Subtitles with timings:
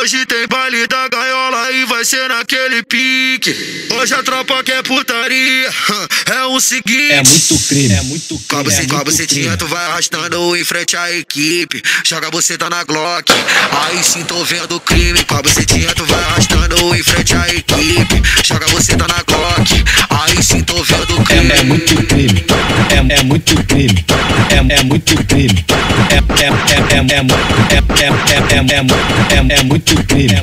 [0.00, 3.54] hoje tem baile da gaiola e vai ser naquele pique.
[3.98, 5.70] Hoje a tropa quer putaria,
[6.26, 7.12] é o seguinte.
[7.12, 8.64] É muito crime, é muito crime.
[8.64, 11.82] Buceta- é muito bucetinha tu vai arrastando em frente à equipe.
[12.06, 15.24] Joga você tá na Glock, aí sim tô vendo o crime.
[15.24, 18.22] Com a bucetinha tu vai arrastando em frente à equipe.
[18.44, 21.50] Joga você tá na Glock, aí sim tô vendo o crime.
[21.52, 22.44] É, é muito crime,
[22.90, 24.04] é, é muito crime,
[24.50, 25.64] é, é muito crime,
[26.10, 30.34] é, é, é, é, é, mu- mu- muito crime.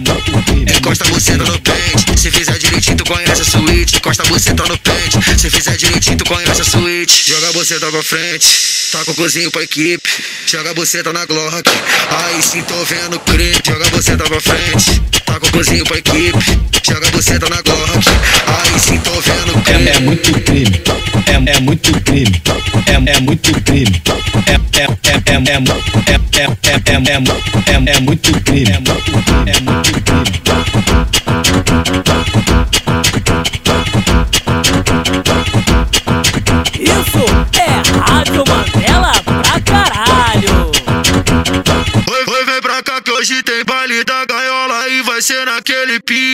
[0.78, 3.98] Encosta você no pente, se fizer direitinho tu conhece a suíte.
[3.98, 7.30] Encosta você no pente, se fizer direitinho tu conhece a suíte.
[7.30, 8.48] Joga você pra frente,
[8.92, 10.10] tá com o cozinho pra equipe.
[10.48, 11.70] Joga você na Glock,
[12.10, 13.56] aí sim tô vendo crime.
[13.66, 16.60] Joga você pra frente, tá com o cozinho pra equipe.
[16.88, 18.08] Joga você na Glock,
[18.48, 19.90] aí sim tô vendo crime.
[19.90, 20.82] É, é muito crime,
[21.36, 22.42] é, é muito crime,
[22.88, 24.02] é, é muito crime,
[24.48, 25.68] é, é, é, é, é, é, é,
[26.06, 29.36] é, é, é, é, é é muito crime, é muito crime.
[36.80, 37.26] Isso
[37.60, 40.72] é Rádio Mandela pra caralho.
[42.10, 46.00] Oi, oi, vem pra cá que hoje tem baile da gaiola e vai ser naquele
[46.00, 46.25] pique.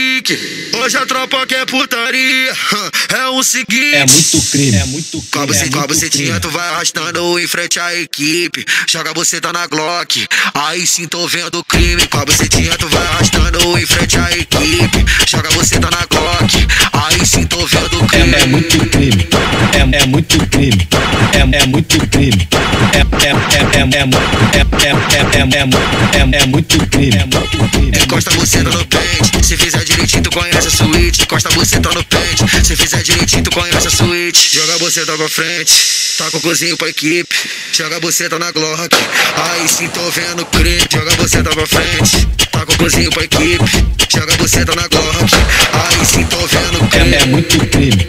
[0.84, 2.54] Hoje a tropa quer putaria,
[3.17, 3.95] é o seguinte.
[3.95, 6.40] É muito crime, é muito crime, é buceta- com a muito bucetinha crime.
[6.42, 8.66] tu vai arrastando em frente à equipe.
[8.89, 12.06] Joga você tá na Glock, aí sim tô vendo o crime.
[12.08, 15.06] Com a bucetinha tu vai arrastando em frente à equipe.
[15.28, 18.34] Joga você tá na Glock, aí sim tô vendo o crime.
[18.36, 19.28] É, é muito crime,
[19.73, 20.88] é, é muito crime,
[21.34, 22.48] é, é muito crime,
[22.94, 25.78] é, é, é, é, é, é, é, é, é, é, mu-
[26.14, 27.92] é, é muito crime, é muito crime.
[28.04, 31.22] Encosta você no pente, se fizer direitinho tu conhece a suíte.
[31.23, 34.56] Encosta você no pente, se fizer direitinho tu conhece a suíte.
[34.56, 35.73] Joga você pra frente,
[36.18, 37.36] tá com o cozinho pra equipe.
[37.73, 38.90] Joga você na Glock,
[39.36, 40.82] aí sim tô vendo crime.
[40.92, 43.86] Joga você pra frente, tá com o cozinho pra equipe.
[44.14, 45.34] Joga você na Glock,
[45.73, 47.16] aí sim tô vendo crime.
[47.16, 48.08] É, é muito crime,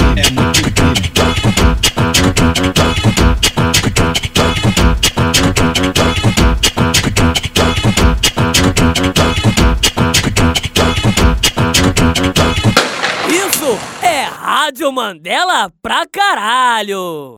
[13.29, 17.33] Isso é Rádio Mandela pra caralho.